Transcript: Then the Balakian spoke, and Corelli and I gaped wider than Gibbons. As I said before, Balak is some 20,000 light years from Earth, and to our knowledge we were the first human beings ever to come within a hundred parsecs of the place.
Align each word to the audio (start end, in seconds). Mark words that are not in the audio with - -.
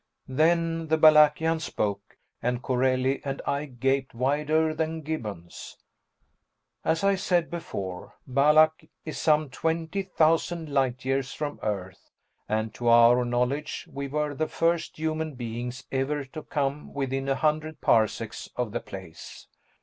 Then 0.33 0.87
the 0.87 0.97
Balakian 0.97 1.59
spoke, 1.59 2.17
and 2.41 2.63
Corelli 2.63 3.21
and 3.23 3.39
I 3.45 3.65
gaped 3.65 4.15
wider 4.15 4.73
than 4.73 5.01
Gibbons. 5.03 5.77
As 6.83 7.03
I 7.03 7.13
said 7.13 7.51
before, 7.51 8.15
Balak 8.25 8.85
is 9.05 9.19
some 9.19 9.51
20,000 9.51 10.69
light 10.69 11.05
years 11.05 11.33
from 11.33 11.59
Earth, 11.61 12.09
and 12.49 12.73
to 12.73 12.87
our 12.87 13.23
knowledge 13.23 13.87
we 13.93 14.07
were 14.07 14.33
the 14.33 14.47
first 14.47 14.97
human 14.97 15.35
beings 15.35 15.85
ever 15.91 16.25
to 16.25 16.41
come 16.41 16.95
within 16.95 17.29
a 17.29 17.35
hundred 17.35 17.79
parsecs 17.79 18.49
of 18.55 18.71
the 18.71 18.79
place. 18.79 19.45